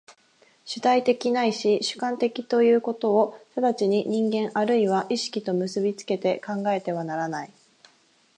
[0.65, 7.51] 主体的ないし主観的ということを直ちに人間或いは意識と結び付けて考えてはならない。